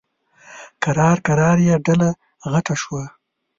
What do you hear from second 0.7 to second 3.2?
کرار کرار یې ډله غټه شوه.